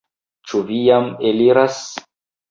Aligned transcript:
Ĉu 0.51 0.61
vi 0.69 0.79
jam 0.85 1.09
eliras? 1.33 1.77